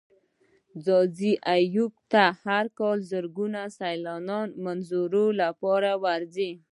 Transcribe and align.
ځاځي 0.85 1.33
اريوب 1.53 1.93
ته 2.11 2.23
هر 2.43 2.65
کال 2.79 2.97
زرگونه 3.11 3.61
سيلانيان 3.77 4.47
د 4.51 4.55
منظرو 4.65 5.25
لپاره 5.41 5.91
ورځي. 6.05 6.51